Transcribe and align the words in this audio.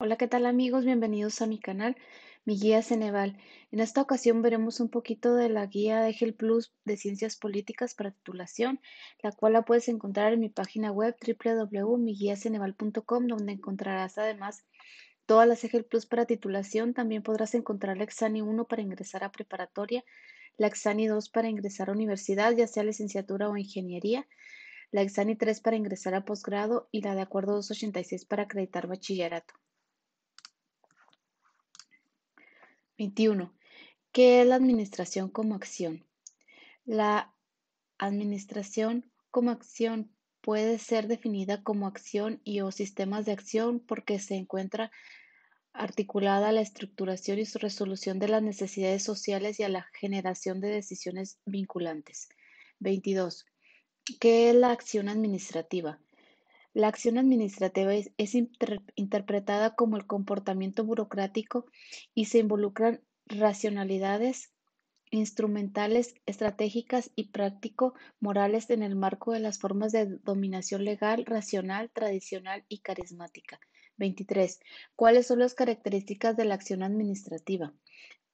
Hola, 0.00 0.16
¿qué 0.16 0.28
tal 0.28 0.46
amigos? 0.46 0.84
Bienvenidos 0.84 1.42
a 1.42 1.48
mi 1.48 1.58
canal, 1.58 1.96
mi 2.44 2.56
guía 2.56 2.82
Ceneval. 2.82 3.36
En 3.72 3.80
esta 3.80 4.00
ocasión 4.00 4.42
veremos 4.42 4.78
un 4.78 4.90
poquito 4.90 5.34
de 5.34 5.48
la 5.48 5.66
guía 5.66 6.08
EGEL 6.08 6.34
Plus 6.34 6.72
de 6.84 6.96
Ciencias 6.96 7.34
Políticas 7.34 7.96
para 7.96 8.12
titulación, 8.12 8.80
la 9.24 9.32
cual 9.32 9.54
la 9.54 9.62
puedes 9.62 9.88
encontrar 9.88 10.32
en 10.32 10.38
mi 10.38 10.50
página 10.50 10.92
web 10.92 11.16
www.miguiaceneval.com, 11.20 13.26
donde 13.26 13.52
encontrarás 13.52 14.18
además 14.18 14.64
todas 15.26 15.48
las 15.48 15.64
EGEL 15.64 15.84
Plus 15.84 16.06
para 16.06 16.26
titulación. 16.26 16.94
También 16.94 17.24
podrás 17.24 17.56
encontrar 17.56 17.96
la 17.96 18.04
Exani 18.04 18.40
1 18.40 18.68
para 18.68 18.82
ingresar 18.82 19.24
a 19.24 19.32
preparatoria, 19.32 20.04
la 20.58 20.68
Exani 20.68 21.08
2 21.08 21.28
para 21.28 21.48
ingresar 21.48 21.88
a 21.88 21.92
universidad, 21.92 22.54
ya 22.54 22.68
sea 22.68 22.84
licenciatura 22.84 23.48
o 23.48 23.56
ingeniería, 23.56 24.28
la 24.92 25.02
Exani 25.02 25.34
3 25.34 25.60
para 25.60 25.74
ingresar 25.74 26.14
a 26.14 26.24
posgrado 26.24 26.88
y 26.92 27.02
la 27.02 27.16
de 27.16 27.22
acuerdo 27.22 27.54
286 27.54 28.26
para 28.26 28.44
acreditar 28.44 28.86
bachillerato. 28.86 29.54
21. 32.98 33.54
¿Qué 34.12 34.40
es 34.40 34.46
la 34.46 34.56
administración 34.56 35.30
como 35.30 35.54
acción? 35.54 36.04
La 36.84 37.32
administración 37.96 39.10
como 39.30 39.50
acción 39.50 40.10
puede 40.40 40.78
ser 40.78 41.06
definida 41.06 41.62
como 41.62 41.86
acción 41.86 42.40
y 42.44 42.60
o 42.60 42.72
sistemas 42.72 43.24
de 43.24 43.32
acción 43.32 43.80
porque 43.80 44.18
se 44.18 44.34
encuentra 44.34 44.90
articulada 45.72 46.48
a 46.48 46.52
la 46.52 46.60
estructuración 46.60 47.38
y 47.38 47.46
su 47.46 47.58
resolución 47.58 48.18
de 48.18 48.28
las 48.28 48.42
necesidades 48.42 49.04
sociales 49.04 49.60
y 49.60 49.62
a 49.62 49.68
la 49.68 49.86
generación 49.92 50.60
de 50.60 50.68
decisiones 50.68 51.38
vinculantes. 51.46 52.28
22. 52.80 53.46
¿Qué 54.18 54.50
es 54.50 54.56
la 54.56 54.72
acción 54.72 55.08
administrativa? 55.08 56.00
La 56.78 56.86
acción 56.86 57.18
administrativa 57.18 57.92
es, 57.92 58.12
interpretada 58.94 59.74
como 59.74 59.96
el 59.96 60.06
comportamiento 60.06 60.84
burocrático 60.84 61.66
y 62.14 62.26
se 62.26 62.38
involucran 62.38 63.00
racionalidades 63.26 64.52
instrumentales, 65.10 66.14
estratégicas 66.24 67.10
y 67.16 67.30
práctico-morales 67.30 68.70
en 68.70 68.84
el 68.84 68.94
marco 68.94 69.32
de 69.32 69.40
las 69.40 69.58
formas 69.58 69.90
de 69.90 70.06
dominación 70.22 70.84
legal, 70.84 71.24
racional, 71.26 71.90
tradicional 71.90 72.64
y 72.68 72.78
carismática. 72.78 73.58
23. 73.96 74.60
¿Cuáles 74.94 75.26
son 75.26 75.40
las 75.40 75.54
características 75.54 76.36
de 76.36 76.44
la 76.44 76.54
acción 76.54 76.84
administrativa? 76.84 77.74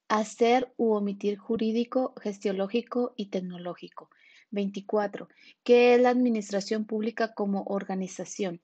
Hacer 0.09 0.73
u 0.77 0.93
omitir 0.93 1.39
jurídico, 1.39 2.15
gestiológico 2.21 3.15
y 3.17 3.31
tecnológico. 3.31 4.11
24. 4.51 5.29
¿Qué 5.63 5.95
es 5.95 6.01
la 6.01 6.11
administración 6.11 6.85
pública 6.85 7.33
como 7.35 7.65
organización? 7.65 8.61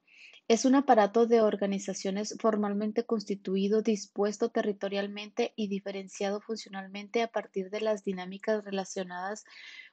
Es 0.49 0.65
un 0.65 0.75
aparato 0.75 1.27
de 1.27 1.41
organizaciones 1.41 2.37
formalmente 2.41 3.05
constituido, 3.05 3.83
dispuesto 3.83 4.51
territorialmente 4.51 5.53
y 5.57 5.69
diferenciado 5.69 6.41
funcionalmente 6.41 7.23
a 7.23 7.29
partir 7.29 7.71
de 7.71 7.81
las 7.81 8.05
dinámicas 8.05 8.65
relacionadas 8.65 9.45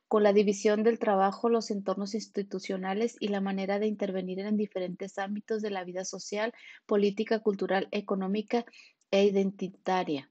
con 0.07 0.23
la 0.23 0.33
división 0.33 0.83
del 0.83 0.99
trabajo, 0.99 1.47
los 1.47 1.71
entornos 1.71 2.13
institucionales 2.13 3.15
y 3.19 3.29
la 3.29 3.39
manera 3.39 3.79
de 3.79 3.87
intervenir 3.87 4.39
en 4.39 4.57
diferentes 4.57 5.17
ámbitos 5.17 5.61
de 5.61 5.69
la 5.69 5.83
vida 5.83 6.05
social, 6.05 6.53
política, 6.85 7.39
cultural, 7.39 7.87
económica 7.91 8.65
e 9.11 9.25
identitaria. 9.25 10.29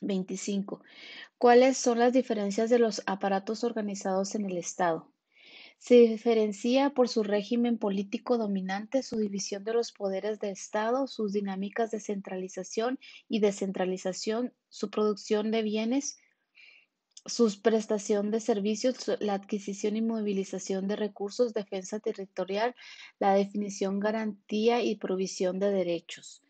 25. 0.00 0.82
¿Cuáles 1.38 1.76
son 1.76 1.98
las 1.98 2.12
diferencias 2.12 2.70
de 2.70 2.78
los 2.78 3.02
aparatos 3.06 3.64
organizados 3.64 4.34
en 4.34 4.46
el 4.46 4.56
Estado? 4.56 5.12
Se 5.78 5.94
diferencia 5.94 6.90
por 6.90 7.08
su 7.08 7.22
régimen 7.22 7.78
político 7.78 8.38
dominante, 8.38 9.02
su 9.02 9.18
división 9.18 9.62
de 9.64 9.74
los 9.74 9.92
poderes 9.92 10.40
de 10.40 10.50
Estado, 10.50 11.06
sus 11.06 11.32
dinámicas 11.32 11.90
de 11.90 12.00
centralización 12.00 12.98
y 13.28 13.40
descentralización, 13.40 14.54
su 14.68 14.90
producción 14.90 15.50
de 15.50 15.62
bienes, 15.62 16.18
su 17.26 17.60
prestación 17.60 18.30
de 18.30 18.40
servicios, 18.40 18.96
la 19.20 19.34
adquisición 19.34 19.96
y 19.96 20.02
movilización 20.02 20.88
de 20.88 20.96
recursos, 20.96 21.52
defensa 21.52 22.00
territorial, 22.00 22.74
la 23.18 23.34
definición, 23.34 24.00
garantía 24.00 24.82
y 24.82 24.96
provisión 24.96 25.58
de 25.58 25.70
derechos. 25.70 26.42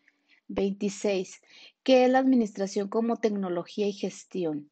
26. 0.47 1.41
¿Qué 1.87 2.03
es 2.03 2.11
la 2.11 2.19
administración 2.19 2.89
como 2.89 3.15
tecnología 3.15 3.87
y 3.87 3.93
gestión? 3.93 4.69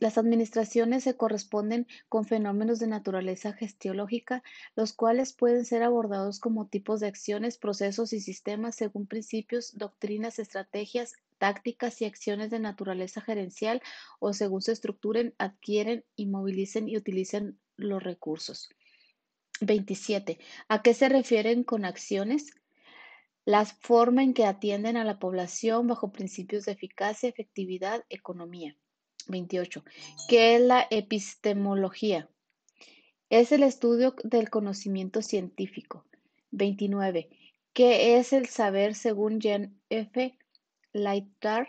Las 0.00 0.18
administraciones 0.18 1.04
se 1.04 1.16
corresponden 1.16 1.86
con 2.08 2.24
fenómenos 2.24 2.80
de 2.80 2.88
naturaleza 2.88 3.52
gestiológica, 3.52 4.42
los 4.74 4.92
cuales 4.92 5.32
pueden 5.32 5.64
ser 5.64 5.84
abordados 5.84 6.40
como 6.40 6.66
tipos 6.66 6.98
de 6.98 7.06
acciones, 7.06 7.56
procesos 7.56 8.12
y 8.12 8.18
sistemas 8.18 8.74
según 8.74 9.06
principios, 9.06 9.78
doctrinas, 9.78 10.40
estrategias, 10.40 11.14
tácticas 11.38 12.02
y 12.02 12.06
acciones 12.06 12.50
de 12.50 12.58
naturaleza 12.58 13.20
gerencial 13.20 13.80
o 14.18 14.32
según 14.32 14.60
se 14.60 14.72
estructuren, 14.72 15.36
adquieren, 15.38 16.04
inmovilicen 16.16 16.88
y 16.88 16.96
utilicen 16.96 17.60
los 17.76 18.02
recursos. 18.02 18.70
27. 19.60 20.40
¿A 20.66 20.82
qué 20.82 20.94
se 20.94 21.08
refieren 21.08 21.62
con 21.62 21.84
acciones? 21.84 22.57
La 23.48 23.64
forma 23.64 24.22
en 24.22 24.34
que 24.34 24.44
atienden 24.44 24.98
a 24.98 25.04
la 25.04 25.18
población 25.18 25.86
bajo 25.86 26.12
principios 26.12 26.66
de 26.66 26.72
eficacia, 26.72 27.30
efectividad, 27.30 28.04
economía. 28.10 28.76
28. 29.26 29.82
¿Qué 30.28 30.56
es 30.56 30.60
la 30.60 30.86
epistemología? 30.90 32.28
Es 33.30 33.50
el 33.50 33.62
estudio 33.62 34.14
del 34.22 34.50
conocimiento 34.50 35.22
científico. 35.22 36.04
29. 36.50 37.30
¿Qué 37.72 38.18
es 38.18 38.34
el 38.34 38.48
saber 38.48 38.94
según 38.94 39.40
Jean 39.40 39.80
F. 39.88 40.36
Lyotard? 40.92 41.68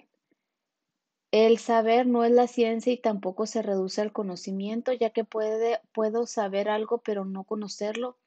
El 1.32 1.60
saber 1.60 2.08
no 2.08 2.26
es 2.26 2.32
la 2.32 2.48
ciencia 2.48 2.92
y 2.92 2.98
tampoco 2.98 3.46
se 3.46 3.62
reduce 3.62 4.02
al 4.02 4.12
conocimiento, 4.12 4.92
ya 4.92 5.12
que 5.12 5.24
puede, 5.24 5.80
puedo 5.94 6.26
saber 6.26 6.68
algo 6.68 6.98
pero 6.98 7.24
no 7.24 7.46
conocerlo. 7.46 8.18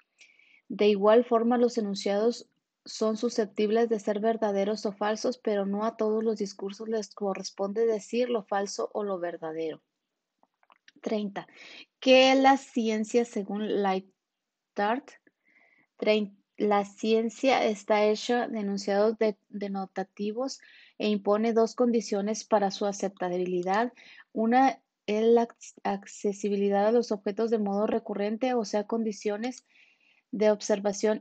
De 0.71 0.89
igual 0.89 1.27
forma, 1.27 1.59
los 1.59 1.77
enunciados 1.77 2.49
son 2.85 3.17
susceptibles 3.17 3.89
de 3.89 4.01
ser 4.01 4.21
verdaderos 4.21 4.87
o 4.87 4.93
falsos, 4.93 5.39
pero 5.39 5.67
no 5.67 5.85
a 5.85 5.97
todos 5.97 6.25
los 6.25 6.39
discursos 6.39 6.89
les 6.89 7.15
corresponde 7.15 7.87
decir 7.87 8.29
lo 8.29 8.43
falso 8.43 8.91
o 8.93 9.05
lo 9.05 9.19
verdadero. 9.19 9.83
30. 11.01 11.47
¿Qué 12.01 12.33
es 12.33 12.39
la 12.39 12.57
ciencia 12.57 13.25
según 13.25 13.83
Lyotard? 13.83 15.05
La 16.57 16.85
ciencia 16.85 17.65
está 17.65 18.05
hecha 18.05 18.47
de 18.47 18.61
enunciados 18.61 19.17
denotativos 19.49 20.61
e 20.99 21.09
impone 21.09 21.53
dos 21.53 21.75
condiciones 21.75 22.45
para 22.45 22.71
su 22.71 22.87
aceptabilidad. 22.87 23.93
Una 24.33 24.81
es 25.07 25.25
la 25.25 25.49
accesibilidad 25.83 26.87
a 26.87 26.93
los 26.93 27.11
objetos 27.11 27.51
de 27.51 27.59
modo 27.59 27.87
recurrente, 27.87 28.55
o 28.55 28.65
sea, 28.65 28.87
condiciones 28.87 29.65
de 30.31 30.51
observación 30.51 31.21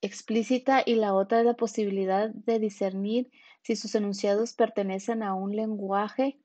explícita 0.00 0.82
y 0.84 0.96
la 0.96 1.14
otra 1.14 1.40
es 1.40 1.46
la 1.46 1.54
posibilidad 1.54 2.30
de 2.30 2.58
discernir 2.58 3.30
si 3.62 3.76
sus 3.76 3.94
enunciados 3.94 4.54
pertenecen 4.54 5.22
a 5.22 5.34
un 5.34 5.56
lenguaje 5.56 6.38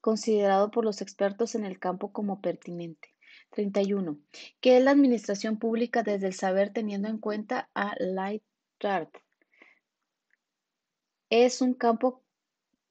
considerado 0.00 0.70
por 0.70 0.84
los 0.84 1.00
expertos 1.00 1.54
en 1.54 1.64
el 1.64 1.78
campo 1.78 2.12
como 2.12 2.40
pertinente. 2.40 3.14
31. 3.50 4.18
¿Qué 4.60 4.76
es 4.76 4.84
la 4.84 4.90
administración 4.90 5.58
pública 5.58 6.02
desde 6.02 6.26
el 6.26 6.34
saber 6.34 6.72
teniendo 6.72 7.08
en 7.08 7.18
cuenta 7.18 7.70
a 7.74 7.94
Lightard? 7.98 9.08
Es 11.30 11.60
un 11.60 11.74
campo 11.74 12.22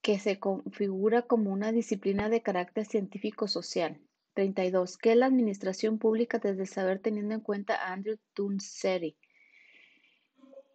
que 0.01 0.19
se 0.19 0.39
configura 0.39 1.23
como 1.23 1.51
una 1.51 1.71
disciplina 1.71 2.29
de 2.29 2.41
carácter 2.41 2.85
científico-social. 2.85 4.01
32. 4.33 4.97
¿Qué 4.97 5.13
es 5.13 5.17
la 5.17 5.25
administración 5.27 5.97
pública 5.97 6.39
desde 6.39 6.63
el 6.63 6.67
saber 6.67 6.99
teniendo 6.99 7.33
en 7.33 7.41
cuenta 7.41 7.75
a 7.75 7.93
Andrew 7.93 8.17
Tunseri? 8.33 9.17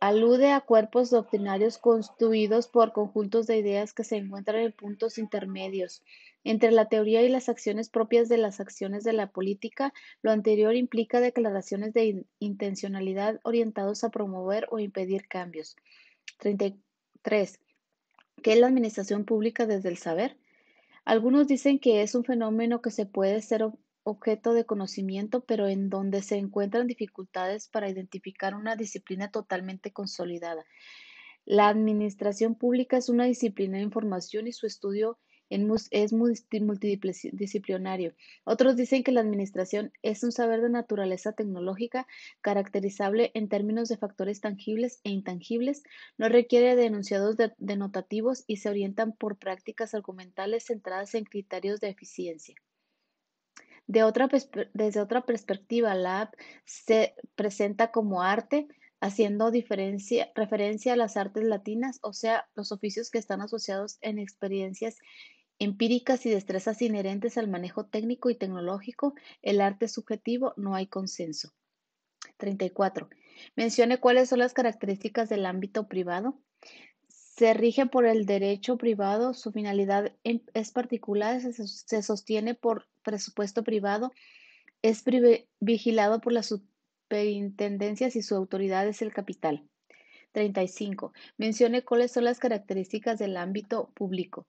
Alude 0.01 0.53
a 0.53 0.63
cuerpos 0.63 1.11
doctrinarios 1.11 1.77
constituidos 1.77 2.69
por 2.69 2.93
conjuntos 2.93 3.47
de 3.47 3.59
ideas 3.59 3.93
que 3.93 4.03
se 4.03 4.17
encuentran 4.17 4.63
en 4.63 4.73
puntos 4.73 5.19
intermedios 5.19 6.03
entre 6.43 6.71
la 6.71 6.89
teoría 6.89 7.23
y 7.23 7.29
las 7.29 7.51
acciones 7.51 7.91
propias 7.91 8.31
de 8.31 8.39
las 8.39 8.61
acciones 8.61 9.05
de 9.05 9.13
la 9.13 9.31
política. 9.31 9.93
Lo 10.23 10.31
anterior 10.31 10.75
implica 10.75 11.21
declaraciones 11.21 11.93
de 11.93 12.25
intencionalidad 12.39 13.41
orientados 13.43 14.03
a 14.03 14.09
promover 14.09 14.67
o 14.71 14.79
impedir 14.79 15.29
cambios. 15.29 15.77
33. 16.39 17.61
¿Qué 18.43 18.53
es 18.55 18.59
la 18.59 18.69
administración 18.69 19.27
pública 19.27 19.67
desde 19.67 19.91
el 19.91 19.99
saber? 19.99 20.39
Algunos 21.05 21.47
dicen 21.47 21.79
que 21.79 22.01
es 22.01 22.15
un 22.15 22.25
fenómeno 22.25 22.81
que 22.81 22.91
se 22.91 23.05
puede 23.05 23.43
ser 23.43 23.67
objeto 24.03 24.55
de 24.55 24.65
conocimiento, 24.65 25.45
pero 25.45 25.69
en 25.69 25.91
donde 25.91 26.23
se 26.23 26.37
encuentran 26.37 26.87
dificultades 26.87 27.69
para 27.69 27.91
identificar 27.91 28.55
una 28.55 28.77
disciplina 28.77 29.31
totalmente 29.31 29.93
consolidada. 29.93 30.65
La 31.45 31.69
administración 31.69 32.55
pública 32.55 32.97
es 32.97 33.09
una 33.09 33.25
disciplina 33.25 33.79
de 33.79 33.85
información 33.85 34.47
y 34.47 34.53
su 34.53 34.67
estudio 34.67 35.19
es 35.51 36.13
multidisciplinario. 36.13 38.15
Otros 38.45 38.77
dicen 38.77 39.03
que 39.03 39.11
la 39.11 39.21
administración 39.21 39.93
es 40.03 40.23
un 40.23 40.31
saber 40.31 40.61
de 40.61 40.71
naturaleza 40.71 41.33
tecnológica 41.33 42.07
caracterizable 42.41 43.33
en 43.35 43.49
términos 43.49 43.89
de 43.89 43.97
factores 43.97 44.41
tangibles 44.41 45.01
e 45.03 45.11
intangibles, 45.11 45.83
no 46.19 46.29
requiere 46.29 46.77
de 46.77 46.87
enunciados 46.87 47.37
denotativos 47.59 48.45
y 48.47 48.59
se 48.59 48.69
orientan 48.69 49.13
por 49.13 49.39
prácticas 49.39 49.93
argumentales 49.95 50.67
centradas 50.67 51.17
en 51.17 51.25
criterios 51.25 51.81
de 51.81 51.89
eficiencia. 51.89 52.55
Desde 53.91 55.01
otra 55.01 55.25
perspectiva, 55.27 55.95
la 55.95 56.23
app 56.23 56.35
se 56.65 57.15
presenta 57.35 57.91
como 57.91 58.23
arte, 58.23 58.69
haciendo 59.01 59.51
referencia 59.51 60.93
a 60.93 60.97
las 60.97 61.17
artes 61.17 61.43
latinas, 61.43 61.99
o 62.03 62.13
sea, 62.13 62.49
los 62.55 62.71
oficios 62.71 63.11
que 63.11 63.19
están 63.19 63.41
asociados 63.41 63.99
en 64.01 64.19
experiencias 64.19 64.97
empíricas 65.59 66.25
y 66.25 66.31
destrezas 66.31 66.81
inherentes 66.83 67.37
al 67.37 67.49
manejo 67.49 67.87
técnico 67.87 68.31
y 68.31 68.37
tecnológico, 68.37 69.15
el 69.43 69.61
arte 69.61 69.89
subjetivo, 69.89 70.55
no 70.57 70.75
hay 70.75 70.87
consenso. 70.87 71.53
34. 72.37 73.09
Mencione 73.57 73.99
cuáles 73.99 74.29
son 74.29 74.39
las 74.39 74.55
características 74.55 75.29
del 75.29 75.47
ámbito 75.47 75.89
privado. 75.89 76.41
Se 77.09 77.55
rige 77.55 77.87
por 77.87 78.07
el 78.07 78.25
derecho 78.25 78.77
privado, 78.77 79.35
su 79.35 79.51
finalidad 79.51 80.13
es 80.23 80.73
particular, 80.73 81.41
se 81.41 82.03
sostiene 82.03 82.55
por 82.55 82.90
presupuesto 83.03 83.65
privado, 83.65 84.13
es 84.83 85.05
vigilado 85.61 86.21
por 86.21 86.33
la 86.33 86.43
superintendencias 86.43 88.17
y 88.17 88.23
su 88.23 88.35
autoridad 88.35 88.87
es 88.89 89.03
el 89.03 89.13
capital. 89.13 89.69
35. 90.33 91.13
Mencione 91.37 91.83
cuáles 91.83 92.13
son 92.13 92.25
las 92.25 92.39
características 92.39 93.19
del 93.19 93.37
ámbito 93.37 93.91
público. 93.95 94.47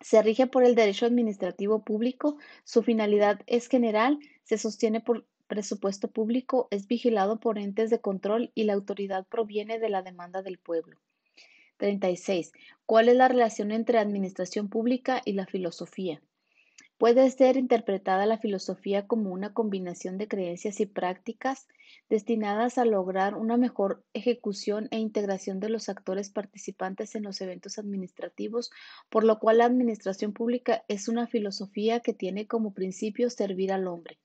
Se 0.00 0.22
rige 0.22 0.46
por 0.46 0.64
el 0.64 0.74
derecho 0.74 1.04
administrativo 1.04 1.84
público, 1.84 2.38
su 2.64 2.82
finalidad 2.82 3.40
es 3.46 3.68
general, 3.68 4.18
se 4.44 4.56
sostiene 4.56 5.00
por 5.00 5.26
presupuesto 5.46 6.08
público, 6.10 6.68
es 6.70 6.86
vigilado 6.86 7.40
por 7.40 7.58
entes 7.58 7.90
de 7.90 8.00
control 8.00 8.50
y 8.54 8.64
la 8.64 8.72
autoridad 8.72 9.26
proviene 9.26 9.78
de 9.78 9.90
la 9.90 10.02
demanda 10.02 10.42
del 10.42 10.58
pueblo. 10.58 10.98
36. 11.76 12.52
¿Cuál 12.86 13.08
es 13.08 13.16
la 13.16 13.28
relación 13.28 13.72
entre 13.72 13.98
administración 13.98 14.68
pública 14.68 15.20
y 15.24 15.32
la 15.32 15.46
filosofía? 15.46 16.22
Puede 17.00 17.30
ser 17.30 17.56
interpretada 17.56 18.26
la 18.26 18.36
filosofía 18.36 19.06
como 19.06 19.30
una 19.30 19.54
combinación 19.54 20.18
de 20.18 20.28
creencias 20.28 20.80
y 20.80 20.84
prácticas 20.84 21.66
destinadas 22.10 22.76
a 22.76 22.84
lograr 22.84 23.36
una 23.36 23.56
mejor 23.56 24.04
ejecución 24.12 24.86
e 24.90 24.98
integración 24.98 25.60
de 25.60 25.70
los 25.70 25.88
actores 25.88 26.28
participantes 26.28 27.14
en 27.14 27.22
los 27.22 27.40
eventos 27.40 27.78
administrativos, 27.78 28.70
por 29.08 29.24
lo 29.24 29.38
cual 29.38 29.58
la 29.58 29.64
administración 29.64 30.34
pública 30.34 30.84
es 30.88 31.08
una 31.08 31.26
filosofía 31.26 32.00
que 32.00 32.12
tiene 32.12 32.46
como 32.46 32.74
principio 32.74 33.30
servir 33.30 33.72
al 33.72 33.86
hombre. 33.86 34.18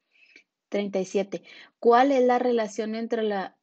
37. 0.68 1.44
¿Cuál 1.80 2.12
es 2.12 2.26
la 2.26 2.40
relación 2.40 2.96
entre 2.96 3.24
la, 3.24 3.58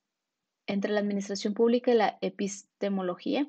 entre 0.67 0.91
la 0.91 1.01
administración 1.01 1.53
pública 1.53 1.91
y 1.91 1.97
la 1.97 2.17
epistemología? 2.23 3.47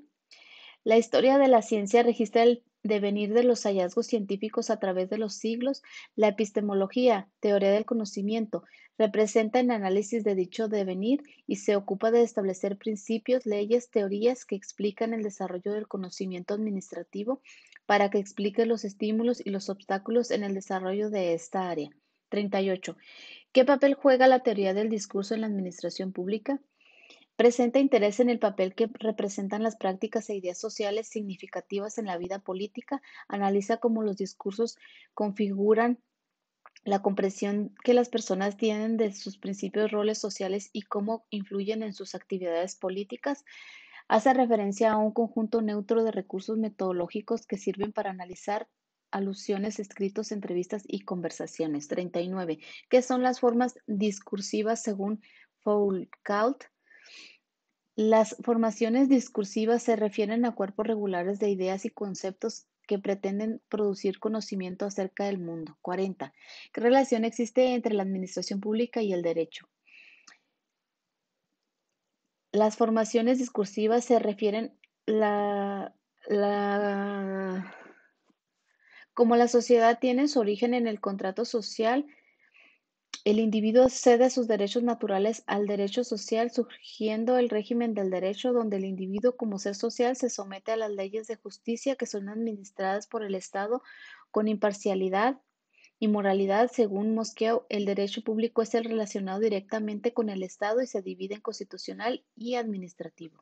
La 0.84 0.98
historia 0.98 1.38
de 1.38 1.48
la 1.48 1.62
ciencia 1.62 2.04
registra 2.04 2.44
el 2.44 2.66
devenir 2.84 3.34
de 3.34 3.44
los 3.44 3.64
hallazgos 3.64 4.08
científicos 4.08 4.70
a 4.70 4.78
través 4.78 5.10
de 5.10 5.18
los 5.18 5.34
siglos, 5.34 5.82
la 6.16 6.28
epistemología, 6.28 7.30
teoría 7.40 7.72
del 7.72 7.86
conocimiento, 7.86 8.64
representa 8.98 9.60
el 9.60 9.72
análisis 9.72 10.24
de 10.24 10.36
dicho 10.36 10.68
devenir 10.68 11.24
y 11.48 11.56
se 11.56 11.76
ocupa 11.76 12.12
de 12.12 12.22
establecer 12.22 12.78
principios, 12.78 13.46
leyes, 13.46 13.90
teorías 13.90 14.46
que 14.46 14.56
explican 14.56 15.14
el 15.14 15.24
desarrollo 15.24 15.72
del 15.72 15.88
conocimiento 15.88 16.54
administrativo 16.54 17.42
para 17.86 18.10
que 18.10 18.20
explique 18.20 18.66
los 18.66 18.86
estímulos 18.86 19.42
y 19.44 19.50
los 19.50 19.70
obstáculos 19.70 20.32
en 20.32 20.44
el 20.44 20.54
desarrollo 20.54 21.10
de 21.10 21.34
esta 21.34 21.70
área. 21.70 21.90
38. 22.30 22.98
¿Qué 23.52 23.66
papel 23.66 23.94
juega 23.94 24.28
la 24.28 24.40
teoría 24.40 24.74
del 24.74 24.90
discurso 24.90 25.36
en 25.36 25.42
la 25.42 25.48
administración 25.48 26.12
pública? 26.12 26.60
Presenta 27.36 27.80
interés 27.80 28.20
en 28.20 28.30
el 28.30 28.38
papel 28.38 28.76
que 28.76 28.90
representan 28.94 29.64
las 29.64 29.76
prácticas 29.76 30.30
e 30.30 30.36
ideas 30.36 30.60
sociales 30.60 31.08
significativas 31.08 31.98
en 31.98 32.06
la 32.06 32.18
vida 32.18 32.40
política, 32.40 33.02
analiza 33.28 33.78
cómo 33.78 34.04
los 34.04 34.18
discursos 34.18 34.78
configuran 35.16 36.00
la 36.84 37.02
comprensión 37.02 37.74
que 37.84 37.94
las 37.94 38.10
personas 38.10 38.58
tienen 38.58 38.98
de 38.98 39.14
sus 39.14 39.38
principios, 39.38 39.92
roles 39.92 40.20
sociales 40.20 40.70
y 40.74 40.84
cómo 40.84 41.26
influyen 41.30 41.82
en 41.82 41.94
sus 41.94 42.14
actividades 42.14 42.76
políticas. 42.76 43.46
Hace 44.08 44.34
referencia 44.34 44.92
a 44.92 44.98
un 44.98 45.12
conjunto 45.12 45.62
neutro 45.62 46.04
de 46.04 46.12
recursos 46.12 46.58
metodológicos 46.58 47.48
que 47.48 47.58
sirven 47.58 47.94
para 47.94 48.12
analizar 48.12 48.68
alusiones, 49.12 49.80
escritos, 49.80 50.32
entrevistas 50.32 50.84
y 50.86 51.02
conversaciones. 51.02 51.88
39. 51.88 52.60
¿Qué 52.90 53.02
son 53.02 53.24
las 53.24 53.40
formas 53.40 53.76
discursivas 53.88 54.84
según 54.84 55.22
Foucault? 55.62 56.73
Las 57.96 58.36
formaciones 58.42 59.08
discursivas 59.08 59.84
se 59.84 59.96
refieren 59.96 60.46
a 60.46 60.56
cuerpos 60.56 60.88
regulares 60.88 61.40
de 61.40 61.50
ideas 61.50 61.86
y 61.86 61.92
conceptos 61.92 62.66
que 62.88 62.98
pretenden 62.98 63.62
producir 63.70 64.20
conocimiento 64.20 64.86
acerca 64.86 65.26
del 65.26 65.38
mundo. 65.38 65.78
40. 65.82 66.34
¿Qué 66.74 66.82
relación 66.82 67.24
existe 67.24 67.74
entre 67.76 67.94
la 67.94 68.04
administración 68.04 68.60
pública 68.60 69.02
y 69.02 69.14
el 69.14 69.22
derecho? 69.22 69.70
Las 72.52 72.78
formaciones 72.78 73.38
discursivas 73.38 74.06
se 74.06 74.20
refieren 74.20 74.78
la, 75.06 75.96
la, 76.28 77.76
como 79.14 79.36
la 79.36 79.48
sociedad 79.48 80.00
tiene 80.00 80.28
su 80.28 80.40
origen 80.40 80.74
en 80.74 80.88
el 80.88 81.00
contrato 81.00 81.46
social, 81.46 82.06
el 83.26 83.40
individuo 83.40 83.88
cede 83.88 84.30
sus 84.30 84.48
derechos 84.48 84.84
naturales 84.84 85.44
al 85.48 85.66
derecho 85.66 86.04
social, 86.04 86.52
surgiendo 86.52 87.38
el 87.38 87.50
régimen 87.50 87.94
del 87.94 88.10
derecho, 88.10 88.52
donde 88.52 88.78
el 88.78 88.86
individuo 88.86 89.38
como 89.38 89.60
ser 89.60 89.76
social 89.76 90.18
se 90.18 90.30
somete 90.30 90.74
a 90.74 90.78
las 90.78 90.92
leyes 90.92 91.28
de 91.28 91.38
justicia 91.38 91.96
que 91.96 92.06
son 92.06 92.28
administradas 92.28 93.08
por 93.08 93.24
el 93.24 93.36
Estado 93.36 93.82
con 94.30 94.50
imparcialidad 94.50 95.40
y 96.00 96.10
moralidad. 96.10 96.70
Según 96.70 97.16
Mosqueo, 97.16 97.66
el 97.70 97.86
derecho 97.86 98.24
público 98.24 98.62
es 98.62 98.76
el 98.76 98.84
relacionado 98.84 99.40
directamente 99.40 100.14
con 100.14 100.28
el 100.28 100.44
Estado 100.44 100.82
y 100.82 100.88
se 100.88 101.02
divide 101.02 101.36
en 101.36 101.42
constitucional 101.42 102.26
y 102.36 102.56
administrativo. 102.56 103.42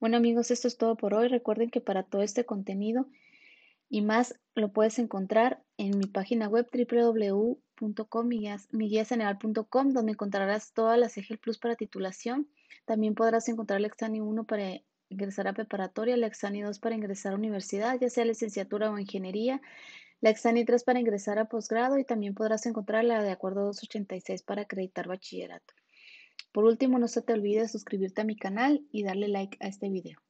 Bueno 0.00 0.16
amigos, 0.16 0.50
esto 0.50 0.66
es 0.66 0.76
todo 0.76 0.96
por 0.96 1.14
hoy. 1.14 1.28
Recuerden 1.28 1.70
que 1.70 1.80
para 1.80 2.02
todo 2.02 2.22
este 2.22 2.44
contenido 2.44 3.06
y 3.88 4.02
más 4.02 4.34
lo 4.56 4.72
puedes 4.72 4.98
encontrar 4.98 5.62
en 5.78 5.96
mi 5.98 6.06
página 6.06 6.48
web 6.48 6.68
www.com, 7.80 8.28
donde 9.92 10.12
encontrarás 10.12 10.72
todas 10.72 10.98
las 10.98 11.16
EGEL 11.16 11.38
Plus 11.38 11.58
para 11.58 11.76
titulación. 11.76 12.48
También 12.84 13.14
podrás 13.14 13.48
encontrar 13.48 13.78
el 13.78 13.86
Exani 13.86 14.20
1 14.20 14.44
para 14.44 14.80
ingresar 15.08 15.48
a 15.48 15.52
preparatoria, 15.52 16.14
el 16.14 16.24
Exani 16.24 16.62
2 16.62 16.78
para 16.78 16.94
ingresar 16.94 17.32
a 17.32 17.36
universidad, 17.36 17.98
ya 18.00 18.10
sea 18.10 18.24
licenciatura 18.24 18.90
o 18.90 18.98
ingeniería, 18.98 19.60
la 20.20 20.30
Exani 20.30 20.64
3 20.64 20.82
para 20.84 21.00
ingresar 21.00 21.38
a 21.38 21.44
posgrado 21.46 21.98
y 21.98 22.04
también 22.04 22.34
podrás 22.34 22.66
encontrar 22.66 23.04
la 23.04 23.22
de 23.22 23.30
acuerdo 23.30 23.64
286 23.66 24.42
para 24.42 24.62
acreditar 24.62 25.06
bachillerato. 25.06 25.74
Por 26.52 26.64
último, 26.64 26.98
no 26.98 27.06
se 27.06 27.22
te 27.22 27.34
olvide 27.34 27.68
suscribirte 27.68 28.22
a 28.22 28.24
mi 28.24 28.36
canal 28.36 28.86
y 28.90 29.04
darle 29.04 29.28
like 29.28 29.58
a 29.60 29.68
este 29.68 29.90
video. 29.90 30.25